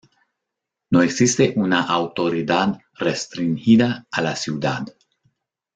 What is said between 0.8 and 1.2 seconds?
No